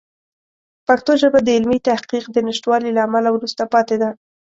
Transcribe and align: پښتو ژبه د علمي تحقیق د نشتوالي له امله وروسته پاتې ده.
پښتو 0.87 1.11
ژبه 1.21 1.39
د 1.43 1.47
علمي 1.57 1.79
تحقیق 1.89 2.25
د 2.31 2.37
نشتوالي 2.47 2.89
له 2.93 3.01
امله 3.07 3.29
وروسته 3.31 3.63
پاتې 3.73 3.95
ده. 4.01 4.09